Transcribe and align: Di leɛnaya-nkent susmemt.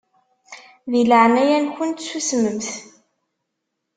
Di 0.91 1.01
leɛnaya-nkent 1.09 2.05
susmemt. 2.09 2.69